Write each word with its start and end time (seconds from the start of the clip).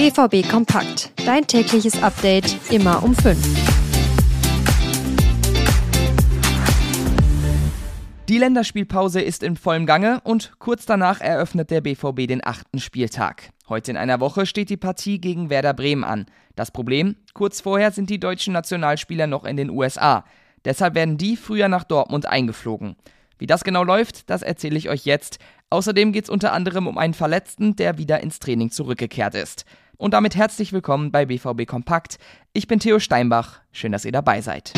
BVB 0.00 0.48
Kompakt. 0.48 1.12
Dein 1.26 1.46
tägliches 1.46 2.02
Update 2.02 2.56
immer 2.70 3.02
um 3.02 3.14
5. 3.14 3.36
Die 8.26 8.38
Länderspielpause 8.38 9.20
ist 9.20 9.42
in 9.42 9.56
vollem 9.56 9.84
Gange 9.84 10.22
und 10.24 10.52
kurz 10.58 10.86
danach 10.86 11.20
eröffnet 11.20 11.70
der 11.70 11.82
BVB 11.82 12.26
den 12.26 12.42
achten 12.42 12.78
Spieltag. 12.78 13.50
Heute 13.68 13.90
in 13.90 13.98
einer 13.98 14.20
Woche 14.20 14.46
steht 14.46 14.70
die 14.70 14.78
Partie 14.78 15.20
gegen 15.20 15.50
Werder 15.50 15.74
Bremen 15.74 16.04
an. 16.04 16.24
Das 16.56 16.70
Problem, 16.70 17.16
kurz 17.34 17.60
vorher 17.60 17.90
sind 17.90 18.08
die 18.08 18.18
deutschen 18.18 18.54
Nationalspieler 18.54 19.26
noch 19.26 19.44
in 19.44 19.58
den 19.58 19.68
USA. 19.68 20.24
Deshalb 20.64 20.94
werden 20.94 21.18
die 21.18 21.36
früher 21.36 21.68
nach 21.68 21.84
Dortmund 21.84 22.24
eingeflogen. 22.24 22.96
Wie 23.36 23.46
das 23.46 23.64
genau 23.64 23.84
läuft, 23.84 24.28
das 24.30 24.40
erzähle 24.40 24.76
ich 24.76 24.88
euch 24.88 25.04
jetzt. 25.04 25.38
Außerdem 25.70 26.12
geht 26.12 26.24
es 26.24 26.30
unter 26.30 26.52
anderem 26.52 26.86
um 26.86 26.98
einen 26.98 27.14
Verletzten, 27.14 27.74
der 27.74 27.96
wieder 27.96 28.20
ins 28.20 28.38
Training 28.38 28.70
zurückgekehrt 28.70 29.34
ist. 29.34 29.64
Und 30.00 30.14
damit 30.14 30.34
herzlich 30.34 30.72
willkommen 30.72 31.12
bei 31.12 31.26
BVB 31.26 31.66
Kompakt. 31.66 32.16
Ich 32.54 32.66
bin 32.66 32.78
Theo 32.80 33.00
Steinbach. 33.00 33.60
Schön, 33.70 33.92
dass 33.92 34.06
ihr 34.06 34.12
dabei 34.12 34.40
seid. 34.40 34.72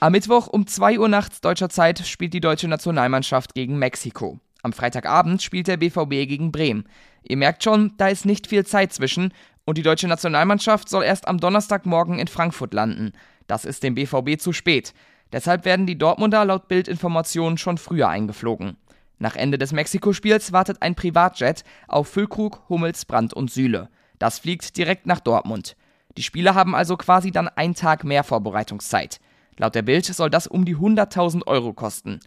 Am 0.00 0.10
Mittwoch 0.10 0.48
um 0.48 0.66
2 0.66 0.98
Uhr 0.98 1.06
nachts 1.06 1.40
deutscher 1.40 1.68
Zeit 1.68 2.00
spielt 2.00 2.34
die 2.34 2.40
deutsche 2.40 2.66
Nationalmannschaft 2.66 3.54
gegen 3.54 3.78
Mexiko. 3.78 4.40
Am 4.64 4.72
Freitagabend 4.72 5.40
spielt 5.40 5.68
der 5.68 5.76
BVB 5.76 6.26
gegen 6.26 6.50
Bremen. 6.50 6.88
Ihr 7.22 7.36
merkt 7.36 7.62
schon, 7.62 7.92
da 7.96 8.08
ist 8.08 8.26
nicht 8.26 8.48
viel 8.48 8.66
Zeit 8.66 8.92
zwischen 8.92 9.32
und 9.64 9.78
die 9.78 9.82
deutsche 9.82 10.08
Nationalmannschaft 10.08 10.88
soll 10.88 11.04
erst 11.04 11.28
am 11.28 11.38
Donnerstagmorgen 11.38 12.18
in 12.18 12.26
Frankfurt 12.26 12.74
landen. 12.74 13.12
Das 13.46 13.64
ist 13.64 13.84
dem 13.84 13.94
BVB 13.94 14.40
zu 14.40 14.52
spät. 14.52 14.94
Deshalb 15.32 15.64
werden 15.64 15.86
die 15.86 15.96
Dortmunder 15.96 16.44
laut 16.44 16.66
Bildinformationen 16.66 17.56
schon 17.56 17.78
früher 17.78 18.08
eingeflogen. 18.08 18.78
Nach 19.20 19.36
Ende 19.36 19.58
des 19.58 19.72
Mexiko-Spiels 19.72 20.50
wartet 20.50 20.80
ein 20.80 20.94
Privatjet 20.94 21.62
auf 21.88 22.08
Füllkrug, 22.08 22.62
Hummels, 22.70 23.04
Brandt 23.04 23.34
und 23.34 23.50
Süle. 23.50 23.90
Das 24.18 24.38
fliegt 24.38 24.76
direkt 24.78 25.06
nach 25.06 25.20
Dortmund. 25.20 25.76
Die 26.16 26.22
Spieler 26.22 26.54
haben 26.54 26.74
also 26.74 26.96
quasi 26.96 27.30
dann 27.30 27.48
einen 27.48 27.74
Tag 27.74 28.02
mehr 28.02 28.24
Vorbereitungszeit. 28.24 29.20
Laut 29.58 29.74
der 29.74 29.82
Bild 29.82 30.06
soll 30.06 30.30
das 30.30 30.46
um 30.46 30.64
die 30.64 30.74
100.000 30.74 31.46
Euro 31.46 31.74
kosten. 31.74 32.20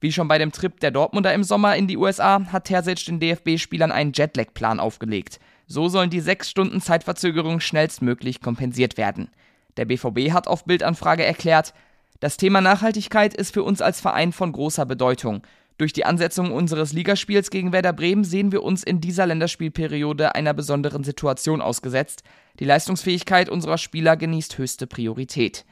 Wie 0.00 0.10
schon 0.10 0.26
bei 0.26 0.38
dem 0.38 0.50
Trip 0.50 0.78
der 0.80 0.90
Dortmunder 0.90 1.32
im 1.32 1.44
Sommer 1.44 1.76
in 1.76 1.86
die 1.86 1.96
USA 1.96 2.44
hat 2.50 2.64
Terzic 2.64 3.04
den 3.04 3.20
DFB-Spielern 3.20 3.92
einen 3.92 4.12
Jetlag-Plan 4.12 4.80
aufgelegt. 4.80 5.38
So 5.68 5.88
sollen 5.88 6.10
die 6.10 6.20
sechs 6.20 6.50
Stunden 6.50 6.80
Zeitverzögerung 6.80 7.60
schnellstmöglich 7.60 8.40
kompensiert 8.40 8.96
werden. 8.96 9.30
Der 9.76 9.84
BVB 9.84 10.32
hat 10.32 10.48
auf 10.48 10.64
Bildanfrage 10.64 11.24
erklärt, 11.24 11.74
das 12.18 12.36
Thema 12.36 12.60
Nachhaltigkeit 12.60 13.34
ist 13.34 13.54
für 13.54 13.62
uns 13.62 13.80
als 13.80 14.00
Verein 14.00 14.32
von 14.32 14.52
großer 14.52 14.84
Bedeutung. 14.84 15.42
Durch 15.80 15.94
die 15.94 16.04
Ansetzung 16.04 16.52
unseres 16.52 16.92
Ligaspiels 16.92 17.48
gegen 17.48 17.72
Werder 17.72 17.94
Bremen 17.94 18.22
sehen 18.22 18.52
wir 18.52 18.62
uns 18.62 18.82
in 18.82 19.00
dieser 19.00 19.24
Länderspielperiode 19.24 20.34
einer 20.34 20.52
besonderen 20.52 21.04
Situation 21.04 21.62
ausgesetzt. 21.62 22.22
Die 22.58 22.66
Leistungsfähigkeit 22.66 23.48
unserer 23.48 23.78
Spieler 23.78 24.18
genießt 24.18 24.58
höchste 24.58 24.86
Priorität. 24.86 25.64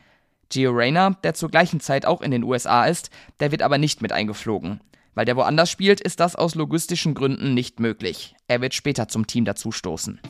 Gio 0.48 0.70
Reyna, 0.70 1.10
der 1.24 1.34
zur 1.34 1.50
gleichen 1.50 1.80
Zeit 1.80 2.06
auch 2.06 2.22
in 2.22 2.30
den 2.30 2.42
USA 2.42 2.86
ist, 2.86 3.10
der 3.40 3.52
wird 3.52 3.60
aber 3.60 3.76
nicht 3.76 4.00
mit 4.00 4.12
eingeflogen. 4.12 4.80
Weil 5.12 5.26
der 5.26 5.36
woanders 5.36 5.70
spielt, 5.70 6.00
ist 6.00 6.20
das 6.20 6.36
aus 6.36 6.54
logistischen 6.54 7.12
Gründen 7.12 7.52
nicht 7.52 7.78
möglich. 7.78 8.34
Er 8.46 8.62
wird 8.62 8.72
später 8.72 9.08
zum 9.08 9.26
Team 9.26 9.44
dazustoßen. 9.44 10.22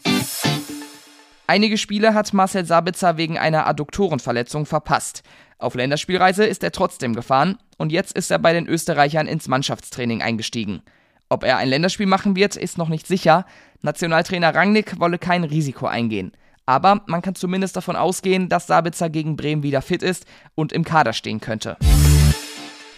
Einige 1.51 1.79
Spiele 1.79 2.13
hat 2.13 2.35
Marcel 2.35 2.67
Sabitzer 2.67 3.17
wegen 3.17 3.39
einer 3.39 3.67
Adduktorenverletzung 3.67 4.67
verpasst. 4.67 5.23
Auf 5.57 5.75
Länderspielreise 5.75 6.45
ist 6.45 6.63
er 6.63 6.73
trotzdem 6.73 7.15
gefahren 7.15 7.57
und 7.79 7.91
jetzt 7.91 8.13
ist 8.13 8.31
er 8.31 8.39
bei 8.39 8.53
den 8.53 8.67
Österreichern 8.67 9.27
ins 9.27 9.49
Mannschaftstraining 9.49 10.21
eingestiegen. 10.21 10.83
Ob 11.31 11.45
er 11.45 11.57
ein 11.57 11.71
Länderspiel 11.71 12.05
machen 12.05 12.37
wird, 12.37 12.55
ist 12.55 12.77
noch 12.77 12.91
nicht 12.91 13.07
sicher. 13.07 13.47
Nationaltrainer 13.81 14.55
Rangnick 14.55 15.01
wolle 15.01 15.17
kein 15.17 15.43
Risiko 15.43 15.87
eingehen. 15.87 16.33
Aber 16.67 17.01
man 17.07 17.23
kann 17.23 17.35
zumindest 17.35 17.77
davon 17.77 17.97
ausgehen, 17.97 18.51
dass 18.51 18.67
Sabitzer 18.67 19.09
gegen 19.09 19.37
Bremen 19.37 19.63
wieder 19.63 19.81
fit 19.81 20.03
ist 20.03 20.27
und 20.55 20.75
im 20.75 20.85
Kader 20.85 21.15
stehen 21.15 21.41
könnte. 21.41 21.79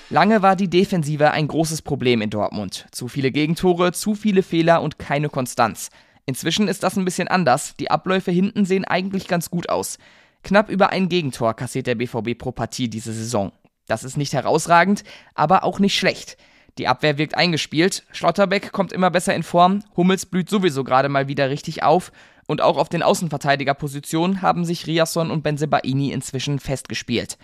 Lange 0.09 0.43
war 0.43 0.57
die 0.57 0.69
Defensive 0.69 1.31
ein 1.31 1.47
großes 1.47 1.83
Problem 1.83 2.21
in 2.21 2.31
Dortmund. 2.31 2.89
Zu 2.91 3.07
viele 3.07 3.31
Gegentore, 3.31 3.93
zu 3.93 4.17
viele 4.17 4.43
Fehler 4.43 4.83
und 4.83 4.99
keine 4.99 5.29
Konstanz. 5.29 5.91
Inzwischen 6.31 6.69
ist 6.69 6.85
das 6.85 6.97
ein 6.97 7.05
bisschen 7.05 7.27
anders. 7.27 7.75
Die 7.81 7.91
Abläufe 7.91 8.31
hinten 8.31 8.65
sehen 8.65 8.85
eigentlich 8.85 9.27
ganz 9.27 9.51
gut 9.51 9.69
aus. 9.69 9.99
Knapp 10.45 10.71
über 10.71 10.91
ein 10.91 11.09
Gegentor 11.09 11.55
kassiert 11.55 11.89
der 11.89 11.97
BVB 11.97 12.39
pro 12.39 12.53
Partie 12.53 12.87
diese 12.87 13.13
Saison. 13.13 13.51
Das 13.89 14.05
ist 14.05 14.17
nicht 14.17 14.33
herausragend, 14.33 15.03
aber 15.35 15.65
auch 15.65 15.81
nicht 15.81 15.99
schlecht. 15.99 16.37
Die 16.79 16.87
Abwehr 16.87 17.19
wirkt 17.19 17.37
eingespielt, 17.37 18.05
Schlotterbeck 18.13 18.71
kommt 18.71 18.93
immer 18.93 19.11
besser 19.11 19.35
in 19.35 19.43
Form, 19.43 19.83
Hummels 19.97 20.25
blüht 20.25 20.49
sowieso 20.49 20.85
gerade 20.85 21.09
mal 21.09 21.27
wieder 21.27 21.51
richtig 21.51 21.83
auf 21.83 22.13
und 22.47 22.61
auch 22.61 22.77
auf 22.77 22.89
den 22.89 23.03
Außenverteidigerpositionen 23.03 24.41
haben 24.41 24.65
sich 24.65 24.87
Riasson 24.87 25.33
und 25.33 25.43
Benzebaini 25.43 26.13
inzwischen 26.13 26.61
festgespielt. 26.61 27.39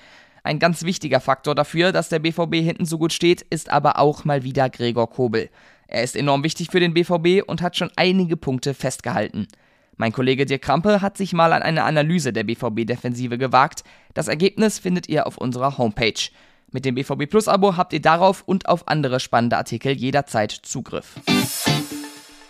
Ein 0.45 0.61
ganz 0.61 0.85
wichtiger 0.85 1.19
Faktor 1.19 1.57
dafür, 1.57 1.91
dass 1.91 2.09
der 2.09 2.21
BVB 2.21 2.55
hinten 2.55 2.85
so 2.85 2.99
gut 2.99 3.13
steht, 3.13 3.43
ist 3.43 3.69
aber 3.69 3.99
auch 3.99 4.25
mal 4.25 4.45
wieder 4.45 4.71
Gregor 4.71 5.11
Kobel. 5.11 5.51
Er 5.89 6.03
ist 6.03 6.17
enorm 6.17 6.43
wichtig 6.43 6.69
für 6.71 6.81
den 6.81 6.95
BVB 6.95 7.43
und 7.47 7.63
hat 7.63 7.77
schon 7.77 7.91
einige 7.97 8.37
Punkte 8.37 8.75
festgehalten. 8.75 9.47
Mein 9.97 10.13
Kollege 10.13 10.45
Dirk 10.45 10.63
Krampe 10.63 11.01
hat 11.01 11.17
sich 11.17 11.33
mal 11.33 11.53
an 11.53 11.63
eine 11.63 11.85
Analyse 11.85 12.33
der 12.33 12.45
BVB-Defensive 12.45 13.39
gewagt. 13.39 13.83
Das 14.13 14.29
Ergebnis 14.29 14.79
findet 14.79 15.09
ihr 15.09 15.27
auf 15.27 15.39
unserer 15.39 15.79
Homepage. 15.79 16.31
Mit 16.71 16.85
dem 16.85 16.97
BVB 16.97 17.31
Plus 17.31 17.49
Abo 17.49 17.77
habt 17.77 17.93
ihr 17.93 18.03
darauf 18.03 18.43
und 18.43 18.69
auf 18.69 18.89
andere 18.89 19.21
spannende 19.21 19.57
Artikel 19.57 19.93
jederzeit 19.93 20.51
Zugriff. 20.51 21.15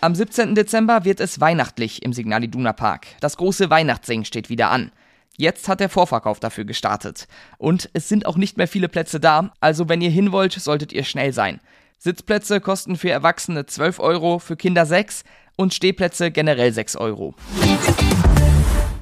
Am 0.01 0.13
17. 0.13 0.55
Dezember 0.55 1.05
wird 1.05 1.19
es 1.19 1.39
weihnachtlich 1.39 2.03
im 2.03 2.13
Signal 2.13 2.43
Iduna 2.43 2.73
Park. 2.73 3.07
Das 3.19 3.37
große 3.37 3.69
Weihnachtssing 3.69 4.25
steht 4.25 4.49
wieder 4.49 4.69
an. 4.69 4.91
Jetzt 5.37 5.69
hat 5.69 5.79
der 5.79 5.89
Vorverkauf 5.89 6.39
dafür 6.39 6.65
gestartet. 6.65 7.27
Und 7.57 7.89
es 7.93 8.09
sind 8.09 8.25
auch 8.25 8.37
nicht 8.37 8.57
mehr 8.57 8.67
viele 8.67 8.89
Plätze 8.89 9.19
da, 9.19 9.53
also 9.59 9.87
wenn 9.87 10.01
ihr 10.01 10.09
hin 10.09 10.31
wollt, 10.31 10.53
solltet 10.53 10.91
ihr 10.91 11.03
schnell 11.03 11.31
sein. 11.31 11.61
Sitzplätze 11.97 12.61
kosten 12.61 12.95
für 12.95 13.09
Erwachsene 13.09 13.65
12 13.65 13.99
Euro, 13.99 14.39
für 14.39 14.55
Kinder 14.55 14.85
6 14.85 15.23
und 15.55 15.73
Stehplätze 15.73 16.31
generell 16.31 16.71
6 16.71 16.95
Euro. 16.97 17.33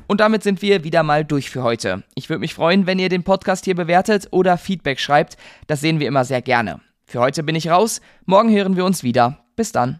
Und 0.08 0.22
damit 0.22 0.44
sind 0.44 0.62
wir 0.62 0.84
wieder 0.84 1.04
mal 1.04 1.26
durch 1.26 1.50
für 1.50 1.64
heute. 1.64 2.04
Ich 2.16 2.30
würde 2.30 2.40
mich 2.40 2.54
freuen, 2.54 2.86
wenn 2.86 3.00
ihr 3.00 3.10
den 3.10 3.24
Podcast 3.24 3.66
hier 3.66 3.76
bewertet 3.76 4.28
oder 4.32 4.58
Feedback 4.58 5.00
schreibt. 5.00 5.36
Das 5.68 5.82
sehen 5.82 6.00
wir 6.00 6.08
immer 6.08 6.24
sehr 6.24 6.42
gerne. 6.42 6.80
Für 7.06 7.20
heute 7.20 7.44
bin 7.44 7.56
ich 7.56 7.70
raus. 7.70 8.02
Morgen 8.26 8.52
hören 8.52 8.76
wir 8.78 8.86
uns 8.86 9.04
wieder. 9.04 9.40
Bis 9.56 9.72
dann. 9.72 10.00